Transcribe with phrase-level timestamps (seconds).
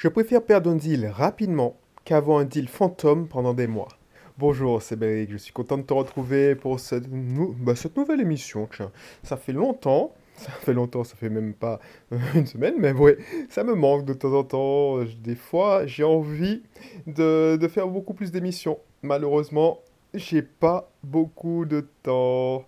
[0.00, 3.88] Je préfère perdre un deal rapidement qu'avoir un deal fantôme pendant des mois.
[4.38, 8.66] Bonjour, c'est Béric, je suis content de te retrouver pour cette, bah, nouvelle émission.
[9.22, 11.80] Ça fait longtemps, ça fait longtemps, ça fait même pas
[12.34, 13.18] une semaine, mais ouais,
[13.50, 15.04] ça me manque de temps en temps.
[15.22, 16.62] Des fois, j'ai envie
[17.06, 18.78] de, faire beaucoup plus d'émissions.
[19.02, 19.80] Malheureusement,
[20.14, 22.64] j'ai pas beaucoup de temps.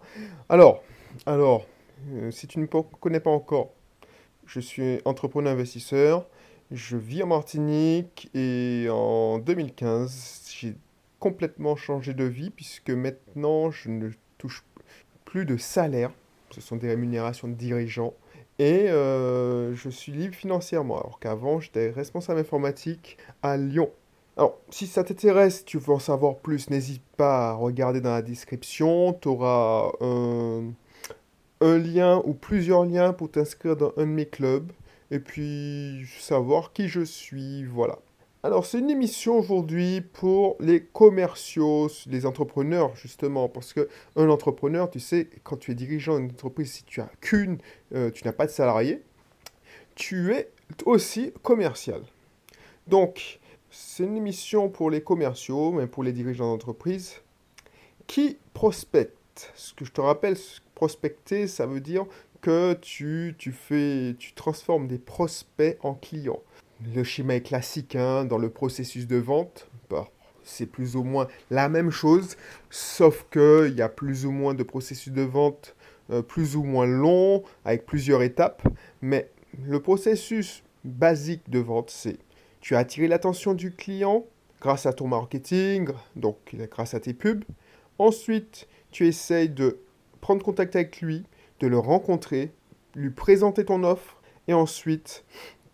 [0.51, 0.83] Alors,
[1.25, 1.64] alors,
[2.12, 2.69] euh, si tu ne me
[3.01, 3.71] connais pas encore,
[4.45, 6.27] je suis entrepreneur investisseur.
[6.73, 10.75] Je vis en Martinique et en 2015, j'ai
[11.18, 14.08] complètement changé de vie puisque maintenant je ne
[14.39, 14.64] touche
[15.27, 16.13] plus de salaire.
[16.50, 18.14] Ce sont des rémunérations de dirigeants.
[18.58, 23.91] Et euh, je suis libre financièrement, alors qu'avant j'étais responsable informatique à Lyon.
[24.39, 28.22] Alors, si ça t'intéresse, tu veux en savoir plus, n'hésite pas à regarder dans la
[28.22, 29.13] description.
[29.13, 30.72] Tu auras un,
[31.61, 34.72] un lien ou plusieurs liens pour t'inscrire dans un de mes clubs
[35.12, 37.98] et puis savoir qui je suis, voilà.
[38.42, 44.88] Alors c'est une émission aujourd'hui pour les commerciaux, les entrepreneurs justement, parce que un entrepreneur,
[44.91, 47.58] tu sais, quand tu es dirigeant d'une entreprise, si tu as qu'une,
[47.94, 49.02] euh, tu n'as pas de salarié,
[49.94, 50.50] tu es
[50.86, 52.02] aussi commercial.
[52.86, 53.38] Donc
[53.70, 57.16] c'est une émission pour les commerciaux, mais pour les dirigeants d'entreprise
[58.06, 59.52] qui prospectent.
[59.54, 60.36] Ce que je te rappelle,
[60.74, 62.06] prospecter, ça veut dire
[62.42, 66.42] que tu, tu, fais, tu transformes des prospects en clients.
[66.94, 69.68] Le schéma est classique hein, dans le processus de vente.
[69.88, 70.10] Bah,
[70.42, 72.36] c'est plus ou moins la même chose,
[72.68, 75.74] sauf qu'il y a plus ou moins de processus de vente
[76.10, 78.66] euh, plus ou moins long, avec plusieurs étapes.
[79.00, 79.30] Mais
[79.64, 82.18] le processus basique de vente, c'est
[82.60, 84.24] tu as attiré l'attention du client
[84.60, 86.36] grâce à ton marketing, donc
[86.70, 87.44] grâce à tes pubs.
[87.98, 89.78] Ensuite, tu essayes de
[90.20, 91.24] prendre contact avec lui,
[91.66, 92.52] le rencontrer,
[92.94, 95.24] lui présenter ton offre et ensuite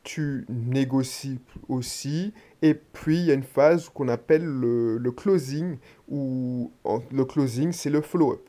[0.02, 2.32] tu négocies aussi.
[2.62, 5.76] Et puis il y a une phase qu'on appelle le, closing,
[6.08, 6.72] où
[7.12, 8.48] le closing c'est le follow-up.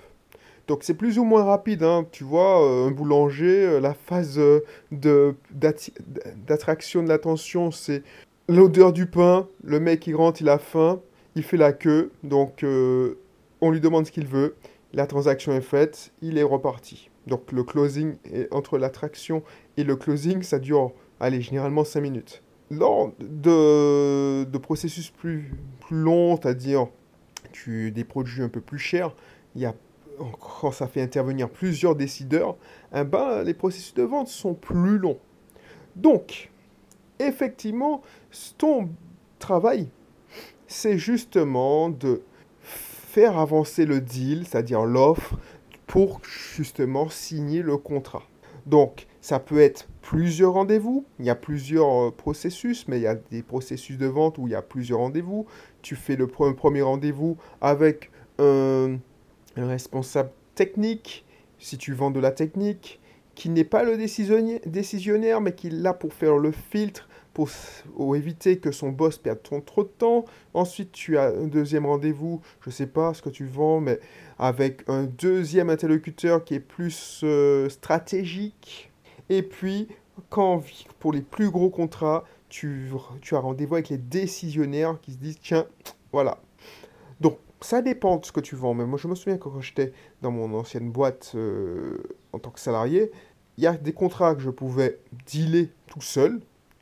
[0.69, 2.05] Donc c'est plus ou moins rapide, hein.
[2.11, 5.33] tu vois, euh, un boulanger, euh, la phase euh,
[6.45, 8.03] d'attraction de l'attention, c'est
[8.47, 11.01] l'odeur du pain, le mec il rentre, il a faim,
[11.33, 12.63] il fait la queue, donc
[13.61, 14.55] on lui demande ce qu'il veut,
[14.93, 17.09] la transaction est faite, il est reparti.
[17.29, 18.15] Donc le closing,
[18.51, 19.43] entre l'attraction
[19.77, 22.43] et le closing, ça dure, allez, généralement 5 minutes.
[22.71, 26.87] Lors de, de processus plus, plus longs, c'est-à-dire
[27.67, 29.15] des produits un peu plus chers,
[29.55, 29.73] il y a,
[30.39, 32.57] quand ça fait intervenir plusieurs décideurs,
[32.95, 35.19] eh ben, les processus de vente sont plus longs.
[35.95, 36.51] Donc,
[37.19, 38.01] effectivement,
[38.57, 38.89] ton
[39.39, 39.89] travail,
[40.67, 42.21] c'est justement de
[42.61, 45.37] faire avancer le deal, c'est-à-dire l'offre,
[45.89, 48.21] pour justement signer le contrat.
[48.67, 51.03] Donc, ça peut être plusieurs rendez-vous.
[51.17, 54.47] Il y a plusieurs euh, processus, mais il y a des processus de vente où
[54.47, 55.47] il y a plusieurs rendez-vous.
[55.81, 58.99] Tu fais le premier rendez-vous avec un,
[59.57, 61.25] responsable technique,
[61.57, 62.99] si tu vends de la technique,
[63.33, 67.08] qui n'est pas le décisionnaire, mais qui est là pour faire le filtre,
[67.95, 70.25] pour, éviter que son boss perde trop de temps.
[70.53, 73.99] Ensuite, tu as un deuxième rendez-vous, je sais pas ce que tu vends, mais
[74.37, 78.91] avec un deuxième interlocuteur qui est plus euh, stratégique.
[79.29, 79.87] Et puis,
[80.29, 80.63] quand
[80.99, 82.91] pour les plus gros contrats, tu,
[83.21, 85.65] tu as rendez-vous avec les décisionnaires qui se disent, tiens,
[86.11, 86.39] voilà.
[87.21, 88.73] Donc, ça dépend de ce que tu vends.
[88.73, 91.97] Mais moi, je me souviens quand j'étais dans mon ancienne boîte euh,
[92.33, 93.11] en tant que salarié,
[93.57, 96.39] il y a des contrats que je pouvais dealer tout seul,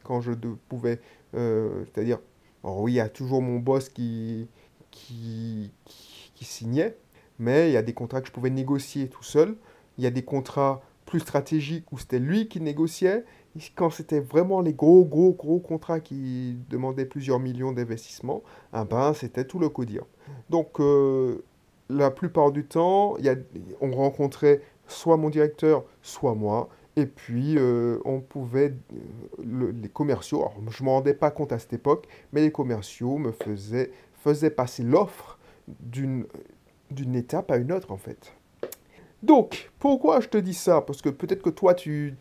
[0.08, 0.32] quand je
[0.70, 1.00] pouvais,
[1.36, 2.20] euh, c'est-à-dire,
[2.64, 4.48] oui, il y a toujours mon boss qui,
[4.90, 6.98] qui, qui, signait,
[7.40, 9.56] mais il y a des contrats que je pouvais négocier tout seul.
[9.98, 13.26] Il y a des contrats plus stratégiques où c'était lui qui négociait.
[13.76, 19.14] Quand c'était vraiment les gros, gros, gros contrats qui demandaient plusieurs millions d'investissements, ah ben,
[19.14, 20.04] c'était tout le codir.
[20.50, 21.44] Donc, euh,
[21.90, 23.36] la plupart du temps, y a,
[23.82, 28.74] on rencontrait soit mon directeur, soit moi, et puis, euh, on pouvait,
[29.40, 32.52] euh, les commerciaux, alors je ne me rendais pas compte à cette époque, mais les
[32.52, 33.92] commerciaux me faisaient,
[34.50, 35.38] passer l'offre
[35.80, 36.26] d'une
[37.16, 38.34] étape à une autre, en fait.
[39.22, 40.82] Donc, pourquoi je te dis ça?
[40.82, 42.18] Parce que peut-être que toi, tu,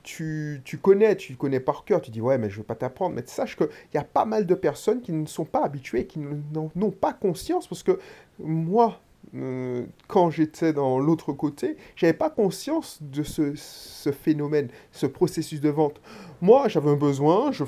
[0.83, 3.15] connais, tu connais par cœur, tu dis, ouais, mais je ne veux pas t'apprendre.
[3.15, 6.19] Mais sache qu'il y a pas mal de personnes qui ne sont pas habituées, qui
[6.19, 7.99] n'ont pas conscience, parce que
[8.39, 9.01] moi,
[9.35, 15.61] euh, quand j'étais dans l'autre côté, j'avais pas conscience de ce, ce, phénomène, ce processus
[15.61, 16.01] de vente.
[16.41, 17.65] Moi, j'avais un besoin, je,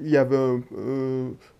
[0.00, 0.60] il y avait un,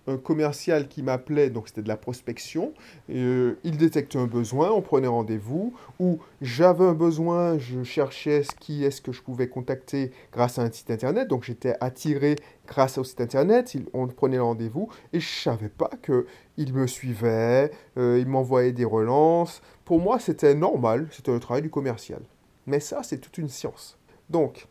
[0.07, 2.73] un commercial qui m'appelait, donc c'était de la prospection,
[3.11, 8.55] euh, il détectait un besoin, on prenait rendez-vous, ou j'avais un besoin, je cherchais ce
[8.55, 12.37] qui est-ce que je pouvais contacter grâce à un site internet, donc j'étais attiré
[12.67, 16.27] grâce au site internet, on prenait rendez-vous, et je savais pas que
[16.57, 19.63] il me suivait, euh, il m'envoyait des relances.
[19.85, 22.23] Pour moi, c'était normal, c'était le travail du commercial.
[22.67, 23.99] Mais ça, c'est toute une science.
[24.29, 24.69] Donc,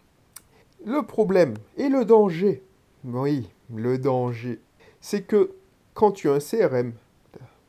[0.85, 2.63] le problème et le danger,
[3.03, 4.59] oui, le danger
[5.01, 5.51] c'est que
[5.93, 6.93] quand tu as un CRM,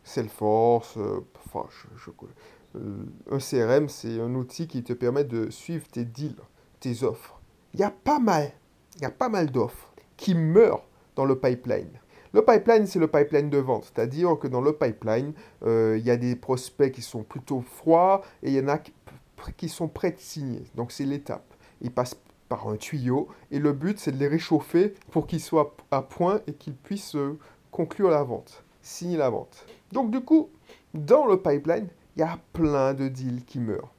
[0.05, 1.67] Salesforce, euh, enfin,
[2.77, 6.37] euh, un CRM, c'est un outil qui te permet de suivre tes deals,
[6.79, 7.41] tes offres.
[7.75, 8.53] Il y a pas mal,
[8.97, 10.85] il y a pas mal d'offres qui meurent
[11.17, 11.91] dans le pipeline.
[12.35, 15.33] Le pipeline, c'est le pipeline de vente, c'est-à-dire que dans le pipeline,
[15.65, 18.79] euh, il y a des prospects qui sont plutôt froids et il y en a
[19.57, 20.65] qui sont prêts de signer.
[20.75, 21.45] Donc c'est l'étape.
[21.81, 22.17] Ils passent
[22.53, 23.29] par un tuyau.
[23.51, 27.17] Et le but, c'est de les réchauffer pour qu'ils soient à point et qu'ils puissent
[27.17, 27.39] euh,
[27.71, 29.65] conclure la vente, signer la vente.
[29.91, 30.51] Donc du coup,
[30.93, 33.91] dans le pipeline, il y a plein de deals qui meurent.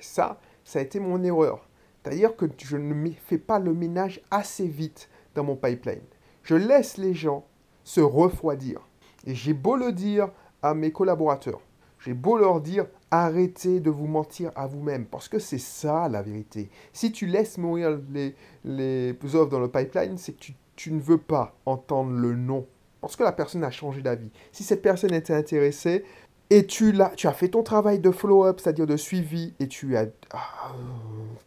[0.00, 1.68] ça, ça a été mon erreur.
[2.02, 6.02] C'est-à-dire que je ne fais pas le ménage assez vite dans mon pipeline.
[6.42, 7.44] Je laisse les gens
[7.84, 8.80] se refroidir.
[9.24, 10.30] Et j'ai beau le dire
[10.62, 11.60] à mes collaborateurs,
[12.04, 16.20] j'ai beau leur dire arrêtez de vous mentir à vous-même, parce que c'est ça la
[16.20, 16.68] vérité.
[16.92, 18.34] Si tu laisses mourir les,
[18.64, 22.66] les offres dans le pipeline, c'est que tu, ne veux pas entendre le nom,
[23.00, 24.30] parce que la personne a changé d'avis.
[24.52, 26.04] Si cette personne était intéressée,
[26.50, 29.96] et tu, l'as, tu as fait ton travail de follow-up, c'est-à-dire de suivi, et tu
[29.96, 30.72] as, ah,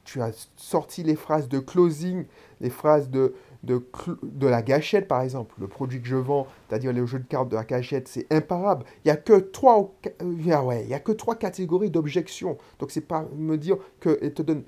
[0.06, 2.26] tu as sorti les phrases de closing,
[2.62, 3.36] les phrases de,
[3.68, 5.56] de, la gâchette, par exemple.
[5.60, 8.86] Le produit que je vends, c'est-à-dire le jeu de cartes de la gâchette, c'est imparable.
[9.04, 12.58] Il n'y a, que trois, euh, ouais, il y a que trois catégories d'objections.
[12.80, 14.64] Donc, c'est pas me dire que te donne...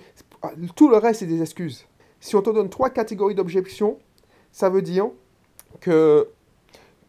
[0.75, 1.85] Tout le reste, c'est des excuses.
[2.19, 3.97] Si on te donne trois catégories d'objections,
[4.51, 5.09] ça veut dire
[5.79, 6.29] que,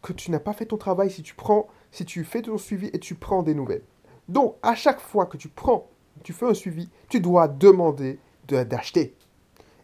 [0.03, 2.91] que tu n'as pas fait ton travail si tu prends, si tu fais ton suivi
[2.93, 3.83] et tu prends des nouvelles.
[4.29, 5.89] Donc, à chaque fois que tu prends,
[6.23, 9.15] tu fais un suivi, tu dois demander d'acheter.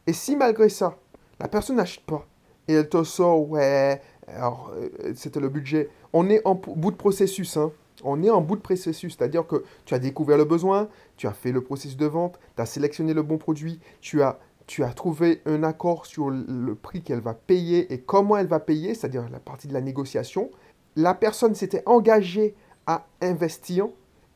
[0.06, 0.98] Et si malgré ça,
[1.40, 2.26] la personne n'achète pas.
[2.68, 5.88] Et elle te sort, ouais, alors euh, c'était le budget.
[6.12, 7.72] On est en bout de processus, hein.
[8.04, 11.32] On est en bout de processus, c'est-à-dire que tu as découvert le besoin, tu as
[11.32, 14.92] fait le processus de vente, tu as sélectionné le bon produit, tu as, tu as
[14.92, 19.26] trouvé un accord sur le prix qu'elle va payer et comment elle va payer, c'est-à-dire
[19.30, 20.50] la partie de la négociation.
[20.94, 22.54] La personne s'était engagée
[22.86, 23.88] à investir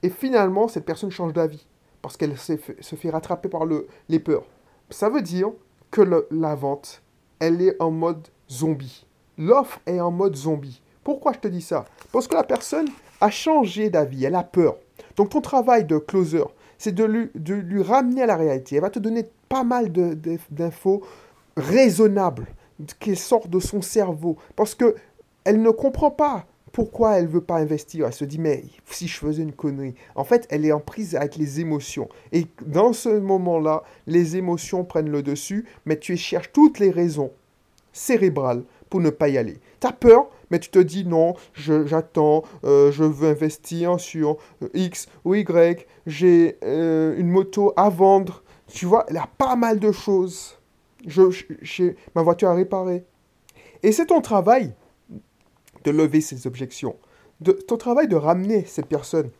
[0.03, 1.67] et finalement, cette personne change d'avis
[2.01, 4.47] parce qu'elle se fait rattraper par le, les peurs.
[4.89, 5.51] Ça veut dire
[5.91, 7.03] que la vente,
[7.39, 9.07] elle est en mode zombie.
[9.39, 10.83] L'offre est en mode zombie.
[11.03, 11.85] Pourquoi je te dis ça?
[12.13, 12.89] Parce que la personne
[13.21, 14.77] a changé d'avis, elle a peur.
[15.17, 16.45] Donc ton travail de closer,
[16.79, 18.77] c'est de lui, de lui ramener à la réalité.
[18.77, 19.91] Elle va te donner pas mal
[20.51, 21.03] d'infos
[21.57, 22.47] raisonnables
[22.99, 24.37] qui sortent de son cerveau.
[24.57, 24.95] Parce que
[25.45, 28.07] elle ne comprend pas pourquoi elle veut pas investir?
[28.07, 29.95] Elle se dit, mais si je faisais une connerie.
[30.15, 32.09] En fait, elle est en prise avec les émotions.
[32.33, 37.33] Et dans ce moment-là, les émotions prennent le dessus, mais tu cherches toutes les raisons
[37.93, 39.59] cérébrales pour ne pas y aller.
[39.81, 44.69] Tu as peur, mais tu te dis, non, j'attends, euh, je veux investir sur euh,
[44.75, 48.43] X ou Y, j'ai euh, une moto à vendre.
[48.73, 50.59] Tu vois, y a pas mal de choses.
[51.07, 53.05] J'ai ma voiture à réparer.
[53.83, 54.75] Et c'est ton travail
[55.85, 56.97] de lever ses objections.
[57.41, 59.31] De, ton travail de ramener cette personne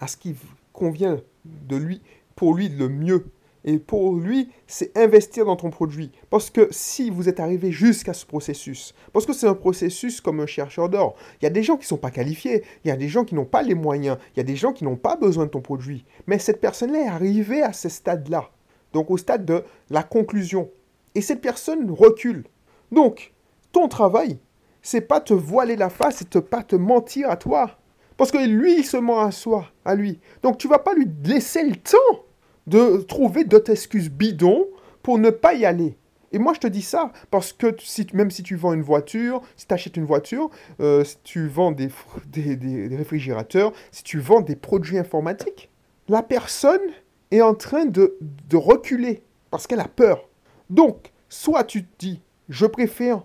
[0.00, 0.34] à ce qui
[0.72, 2.02] convient de lui,
[2.36, 3.26] pour lui le mieux.
[3.66, 6.10] Et pour lui, c'est investir dans ton produit.
[6.28, 10.40] Parce que si vous êtes arrivé jusqu'à ce processus, parce que c'est un processus comme
[10.40, 12.90] un chercheur d'or, il y a des gens qui ne sont pas qualifiés, il y
[12.90, 14.96] a des gens qui n'ont pas les moyens, il y a des gens qui n'ont
[14.96, 16.04] pas besoin de ton produit.
[16.26, 18.50] Mais cette personne-là est arrivée à ce stade-là.
[18.92, 20.70] Donc au stade de la conclusion.
[21.14, 22.44] Et cette personne recule.
[22.92, 23.32] Donc,
[23.72, 24.38] ton travail,
[24.84, 27.78] c'est pas te voiler la face et te pas te mentir à toi.
[28.16, 30.20] Parce que lui, il se ment à soi, à lui.
[30.42, 32.24] Donc tu vas pas lui laisser le temps
[32.68, 34.66] de trouver d'autres excuses bidons
[35.02, 35.96] pour ne pas y aller.
[36.32, 37.74] Et moi, je te dis ça parce que
[38.12, 40.50] même si tu vends une voiture, si tu achètes une voiture,
[40.80, 41.88] euh, si tu vends des,
[42.26, 45.70] des, réfrigérateurs, si tu vends des produits informatiques,
[46.08, 46.90] la personne
[47.30, 50.28] est en train de, de reculer parce qu'elle a peur.
[50.68, 53.22] Donc, soit tu te dis, je préfère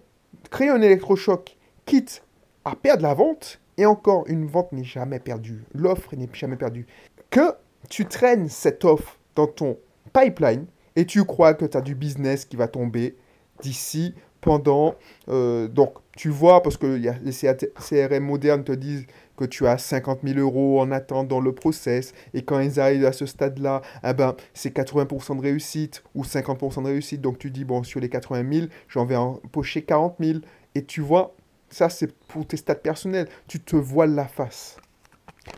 [0.49, 2.23] créer un électrochoc, quitte
[2.65, 6.85] à perdre la vente, et encore, une vente n'est jamais perdue, l'offre n'est jamais perdue,
[7.29, 7.53] que
[7.89, 9.77] tu traînes cette offre dans ton
[10.11, 10.65] pipeline
[10.95, 13.15] et tu crois que tu as du business qui va tomber
[13.61, 14.95] d'ici pendant...
[15.29, 19.05] Euh, donc, tu vois, parce que les CRM modernes te disent
[19.37, 23.05] que tu as 50 000 euros en attente dans le process, et quand ils arrivent
[23.05, 27.21] à ce stade-là, eh ben, c'est 80% de réussite ou 50% de réussite.
[27.21, 30.39] Donc tu dis, bon, sur les 80 000, j'en vais empocher 40 000.
[30.75, 31.35] Et tu vois,
[31.69, 34.77] ça c'est pour tes stats personnels, tu te voiles la face.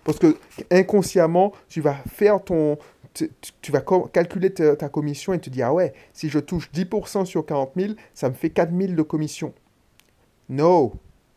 [0.03, 0.37] Parce que
[0.69, 2.77] inconsciemment, tu vas faire ton,
[3.13, 7.45] tu, vas calculer ta, commission et te dire, ah ouais, si je touche 10% sur
[7.45, 9.53] 40 000, ça me fait 4 000 de commission.
[10.49, 10.93] Non,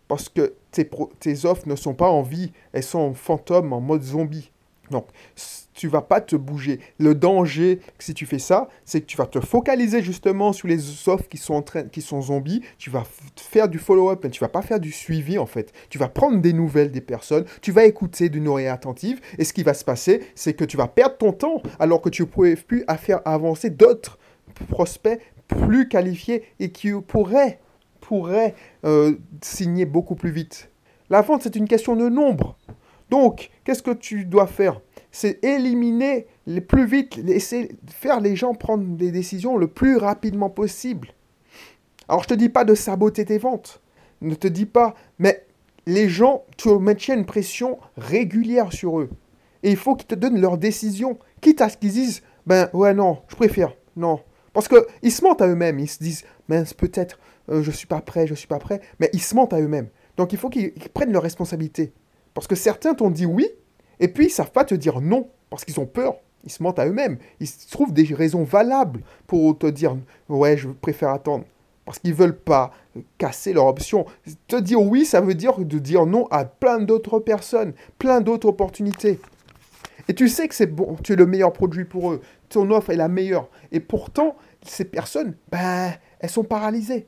[0.09, 0.89] parce que tes,
[1.21, 4.51] tes offres ne sont pas en vie, elles sont en fantôme, en mode zombie.
[4.91, 5.07] Donc,
[5.75, 6.81] tu vas pas te bouger.
[6.99, 11.09] Le danger, si tu fais ça, c'est que tu vas te focaliser justement sur les
[11.09, 12.63] offres qui sont, en train, qui sont zombies.
[12.79, 13.05] Tu vas
[13.37, 15.73] faire du follow-up, mais tu vas pas faire du suivi en fait.
[15.91, 19.53] Tu vas prendre des nouvelles des personnes, tu vas écouter d'une oreille attentive, et ce
[19.53, 22.27] qui va se passer, c'est que tu vas perdre ton temps alors que tu ne
[22.27, 24.19] pourrais plus à faire avancer d'autres
[24.69, 27.61] prospects plus qualifiés et qui pourraient,
[28.01, 30.71] pourraient euh, signer beaucoup plus vite.
[31.11, 32.57] La vente, c'est une question de nombre.
[33.11, 34.81] Donc, qu'est-ce que tu dois faire?
[35.13, 40.51] C'est éliminer le plus vite, laisser faire les gens prendre des décisions le plus rapidement
[40.51, 41.09] possible.
[42.09, 43.81] Alors, je ne te dis pas de saboter tes ventes.
[44.21, 45.47] Ne te dis pas, mais
[45.87, 49.11] les gens, tu maintiens une pression régulière sur eux.
[49.63, 52.95] Et il faut qu'ils te donnent leurs décisions, quitte à ce qu'ils disent, ben ouais,
[52.95, 54.21] non, je préfère, non.
[54.53, 57.19] Parce qu'ils se mentent à eux-mêmes, ils se disent, ben peut-être,
[57.51, 59.53] euh, je ne suis pas prêt, je ne suis pas prêt, mais ils se mentent
[59.53, 59.89] à eux-mêmes.
[60.17, 61.93] Donc il faut qu'ils prennent leurs responsabilités.
[62.35, 63.49] Parce que certains t'ont dit oui,
[64.01, 66.17] et puis ils savent pas te dire non, parce qu'ils ont peur.
[66.45, 67.19] Ils se mentent à eux-mêmes.
[67.41, 69.97] Ils trouvent des raisons valables pour te dire
[70.29, 71.45] ouais, je préfère attendre.
[71.87, 72.73] Parce qu'ils veulent pas
[73.19, 74.07] casser leur option.
[74.49, 78.49] Te dire oui, ça veut dire de dire non à plein d'autres personnes, plein d'autres
[78.49, 79.21] opportunités.
[80.09, 82.21] Et tu sais que c'est bon, tu es le meilleur produit pour eux.
[82.51, 83.49] Ton offre est la meilleure.
[83.73, 87.07] Et pourtant, ces personnes, ben, elles sont paralysées.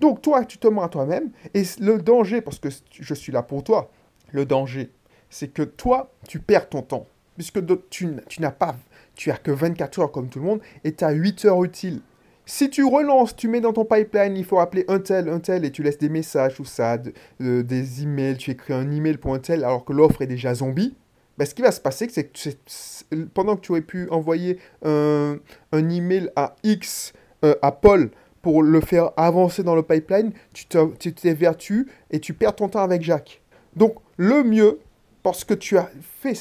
[0.00, 1.30] Donc toi, tu te mens à toi-même.
[1.54, 3.90] Et le danger, parce que je suis là pour toi,
[4.32, 4.90] le danger,
[5.28, 7.06] c'est que toi, tu perds ton temps.
[7.36, 8.76] Puisque tu, n'as pas,
[9.14, 12.00] tu as que 24 heures comme tout le monde, et tu as 8 heures utiles.
[12.44, 15.64] Si tu relances, tu mets dans ton pipeline, il faut appeler un tel, un tel,
[15.64, 16.98] et tu laisses des messages ou ça,
[17.38, 20.94] des emails, tu écris un email pour un tel, alors que l'offre est déjà zombie,
[21.38, 25.38] ben, ce qui va se passer, c'est que pendant que tu aurais pu envoyer un,
[25.72, 27.14] email à X,
[27.46, 28.10] euh, à Paul,
[28.42, 30.66] pour le faire avancer dans le pipeline, tu
[31.14, 33.40] t'évertues et tu perds ton temps avec Jacques.
[33.76, 34.80] Donc, le mieux,
[35.22, 36.38] parce que tu as fait,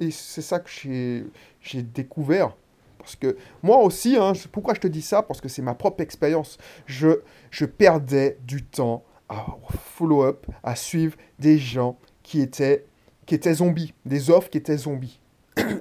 [0.00, 2.54] et c'est ça que j'ai découvert,
[2.98, 5.22] parce que moi aussi, hein, pourquoi je te dis ça?
[5.22, 6.58] Parce que c'est ma propre expérience.
[6.86, 7.20] Je,
[7.52, 9.46] je perdais du temps à
[9.94, 12.84] follow-up, à suivre des gens qui étaient,
[13.24, 15.20] qui étaient zombies, des offres qui étaient zombies.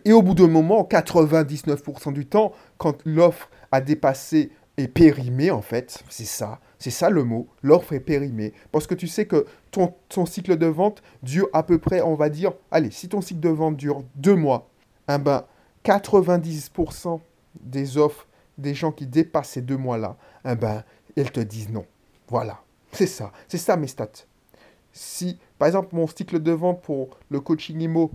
[0.05, 5.61] Et au bout d'un moment, 99% du temps, quand l'offre a dépassé et périmé, en
[5.61, 8.53] fait, c'est ça, c'est ça le mot, l'offre est périmée.
[8.71, 12.15] Parce que tu sais que ton, ton, cycle de vente dure à peu près, on
[12.15, 14.69] va dire, allez, si ton cycle de vente dure deux mois,
[15.09, 15.43] eh ben,
[15.83, 17.19] 90%
[17.59, 18.27] des offres
[18.57, 20.83] des gens qui dépassent ces deux mois-là, eh ben,
[21.15, 21.85] elles te disent non.
[22.27, 24.25] Voilà, c'est ça, c'est ça mes stats.
[24.91, 28.11] Si, par exemple, mon cycle de vente pour le coaching IMO,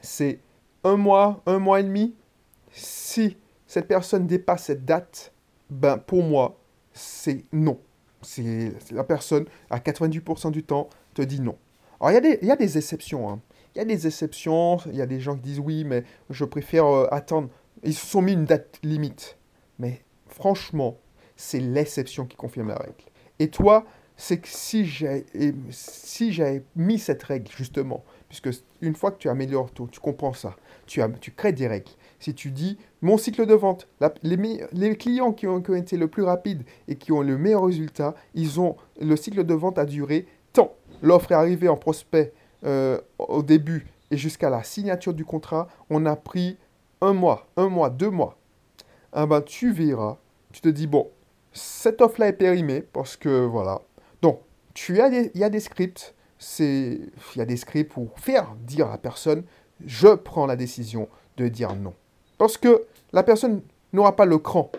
[0.00, 0.40] c'est
[0.84, 2.14] un mois, un mois et demi,
[2.72, 5.32] si cette personne dépasse cette date,
[5.68, 6.58] ben, pour moi,
[6.92, 7.78] c'est non
[8.22, 11.56] c'est la personne, à 98% du temps, te dit non.
[12.00, 13.30] Alors, il y, y, a des exceptions.
[13.30, 13.40] Hein.
[13.74, 14.78] Il y a des exceptions.
[14.86, 17.48] Il y a des gens qui disent oui, mais je préfère euh, attendre.
[17.82, 19.38] Ils se sont mis une date limite.
[19.78, 20.98] Mais franchement,
[21.36, 22.94] c'est l'exception qui confirme la règle.
[23.38, 23.86] Et toi,
[24.20, 25.24] c'est que si j'avais
[25.70, 26.42] si
[26.76, 28.50] mis cette règle, justement, puisque
[28.82, 31.90] une fois que tu améliores tout, tu comprends ça, tu, as, tu crées des règles,
[32.18, 33.88] si tu dis mon cycle de vente,
[34.22, 38.60] les, clients qui ont, été le plus rapides et qui ont le meilleur résultat, ils
[38.60, 40.74] ont le cycle de vente a duré tant.
[41.00, 42.34] L'offre est arrivée en prospect
[42.66, 46.58] euh, au début et jusqu'à la signature du contrat, on a pris
[47.00, 48.36] un mois, un mois, deux mois.
[49.14, 50.18] Ah ben, tu verras,
[50.52, 51.08] tu te dis bon,
[51.52, 53.80] cette offre-là est périmée parce que voilà.
[54.22, 54.40] Donc,
[54.74, 56.14] tu as il y a des scripts,
[56.58, 59.44] il y a des scripts pour faire dire à la personne,
[59.84, 61.94] je prends la décision de dire non.
[62.38, 63.62] Parce que la personne
[63.92, 64.70] n'aura pas le cran.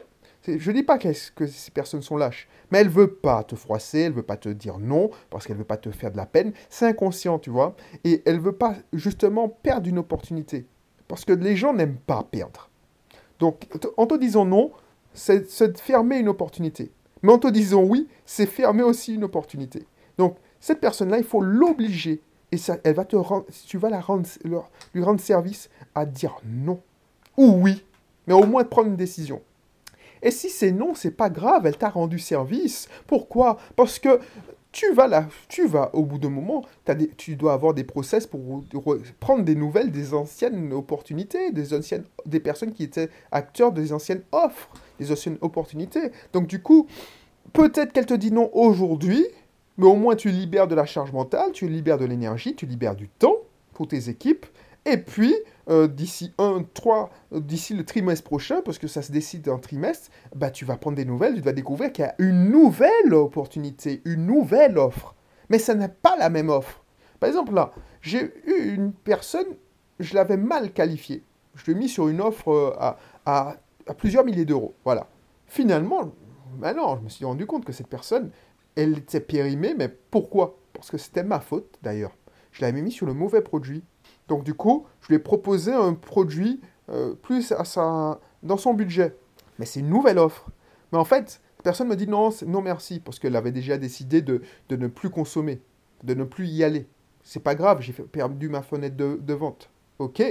[0.48, 3.56] Je ne dis pas que ces personnes sont lâches, mais elle ne veut pas te
[3.56, 6.12] froisser, elle ne veut pas te dire non, parce qu'elle ne veut pas te faire
[6.12, 6.54] de la peine.
[6.70, 7.76] C'est inconscient, tu vois.
[8.04, 10.66] Et elle ne veut pas justement perdre une opportunité.
[11.08, 12.70] Parce que les gens n'aiment pas perdre.
[13.40, 13.68] Donc,
[13.98, 14.72] en te disant non,
[15.14, 16.92] c'est fermer une opportunité.
[17.24, 19.86] Mais en te disant oui, c'est fermer aussi une opportunité.
[20.18, 22.22] Donc, cette personne-là, il faut l'obliger.
[22.52, 23.16] Et elle va te
[23.66, 23.90] tu vas
[24.94, 26.82] lui rendre service à dire non
[27.38, 27.86] ou oui,
[28.28, 29.42] mais au moins prendre une décision.
[30.22, 32.88] Et si c'est non, c'est pas grave, elle t'a rendu service.
[33.08, 33.58] Pourquoi?
[33.76, 34.20] Parce que
[34.72, 36.64] tu vas là, tu vas au bout d'un moment,
[37.18, 38.64] tu dois avoir des process pour
[39.20, 44.24] prendre des nouvelles des anciennes opportunités, des anciennes, des personnes qui étaient acteurs des anciennes
[44.32, 46.12] offres, des anciennes opportunités.
[46.32, 46.88] Donc du coup,
[47.54, 49.26] peut-être qu'elle te dit non aujourd'hui,
[49.78, 52.96] Mais au moins, tu libères de la charge mentale, tu libères de l'énergie, tu libères
[52.96, 53.38] du temps
[53.74, 54.46] pour tes équipes.
[54.86, 55.36] Et puis,
[55.70, 60.10] euh, d'ici un, trois, d'ici le trimestre prochain, parce que ça se décide en trimestre,
[60.36, 64.02] bah, tu vas prendre des nouvelles, tu vas découvrir qu'il y a une nouvelle opportunité,
[64.06, 65.16] une nouvelle offre.
[65.50, 66.84] Mais ça n'est pas la même offre.
[67.20, 69.46] Par exemple, là, j'ai eu une personne,
[70.00, 71.24] je l'avais mal qualifiée.
[71.54, 74.74] Je l'ai mis sur une offre euh, à, à, à plusieurs milliers d'euros.
[74.84, 75.08] Voilà.
[75.46, 76.12] Finalement,
[76.58, 78.32] maintenant, je me suis rendu compte que cette personne,
[78.76, 80.58] elle était périmée, mais pourquoi?
[80.74, 82.16] Parce que c'était ma faute, d'ailleurs.
[82.52, 83.84] Je l'avais mis sur le mauvais produit.
[84.28, 88.74] Donc du coup, je lui ai proposé un produit euh, plus à sa, dans son
[88.74, 89.16] budget.
[89.60, 90.50] Mais c'est une nouvelle offre.
[90.92, 94.88] Mais en fait, personne me dit non, merci, parce qu'elle avait déjà décidé de, ne
[94.88, 95.62] plus consommer,
[96.04, 96.88] de ne plus y aller.
[97.24, 99.70] C'est pas grave, j'ai perdu ma fenêtre de, vente.
[100.00, 100.24] Ok,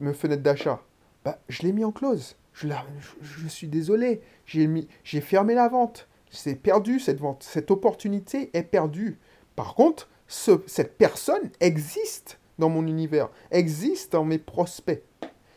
[0.00, 0.82] ma fenêtre d'achat.
[1.24, 2.36] Bah, je l'ai mis en close.
[2.54, 2.84] Je, la,
[3.20, 6.08] je, suis désolé, j'ai fermé la vente.
[6.30, 7.42] C'est perdu cette vente.
[7.42, 9.18] Cette opportunité est perdue.
[9.54, 15.02] Par contre, ce, cette personne existe dans mon univers, existe dans mes prospects.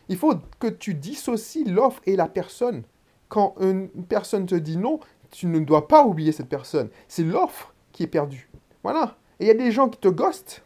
[0.10, 2.84] Il faut que tu dissocies l'offre et la personne.
[3.30, 5.00] Quand une personne te dit non,
[5.32, 6.90] tu ne dois pas oublier cette personne.
[7.08, 8.50] C'est l'offre qui est perdue.
[8.84, 9.18] Voilà.
[9.40, 10.64] Et il y a des gens qui te ghostent.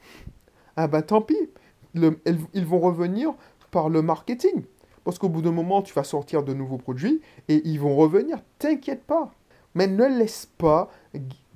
[0.76, 1.50] Ah ben tant pis.
[1.96, 3.34] Ils vont revenir
[3.72, 4.64] par le marketing.
[5.04, 8.40] Parce qu'au bout d'un moment, tu vas sortir de nouveaux produits et ils vont revenir.
[8.60, 9.32] T'inquiète pas.
[9.74, 10.92] Mais ne laisse pas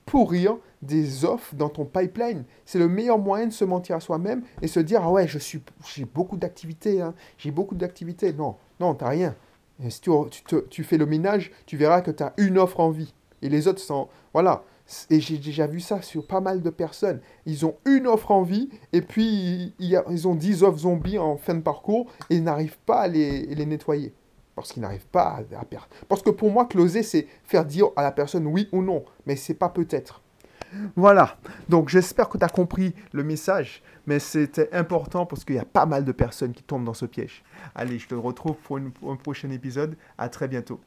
[0.05, 2.43] pourrir des offres dans ton pipeline.
[2.65, 5.37] C'est le meilleur moyen de se mentir à soi-même et se dire Ah ouais, je
[5.37, 5.61] suis,
[5.93, 7.13] j'ai beaucoup d'activités, hein.
[7.37, 8.33] j'ai beaucoup d'activités.
[8.33, 9.35] Non, non, t'as rien.
[9.89, 10.01] Si
[10.69, 13.13] tu, fais le ménage, tu verras que tu as une offre en vie.
[13.41, 14.09] Et les autres sont.
[14.33, 14.63] Voilà.
[15.09, 17.21] Et j'ai déjà vu ça sur pas mal de personnes.
[17.45, 21.55] Ils ont une offre en vie et puis ils ont 10 offres zombies en fin
[21.55, 24.13] de parcours et ils n'arrivent pas à les nettoyer
[24.61, 25.87] parce qu'ils n'arrivent pas à, perdre.
[26.07, 29.35] Parce que pour moi, closer, c'est faire dire à la personne oui ou non, mais
[29.35, 30.21] c'est pas peut-être.
[30.95, 31.37] Voilà,
[31.67, 35.65] donc j'espère que tu as compris le message, mais c'était important parce qu'il y a
[35.65, 37.43] pas mal de personnes qui tombent dans ce piège.
[37.75, 39.97] Allez, je te retrouve pour un prochain épisode.
[40.17, 40.79] À très bientôt.